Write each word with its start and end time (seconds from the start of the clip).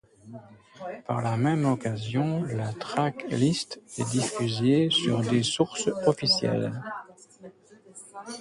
Par 1.05 1.21
la 1.21 1.37
même 1.37 1.63
occasion, 1.65 2.41
la 2.41 2.73
track 2.73 3.23
list 3.29 3.79
est 3.99 4.09
diffusée 4.09 4.89
sur 4.89 5.21
des 5.21 5.43
sources 5.43 5.89
officielles. 6.07 6.73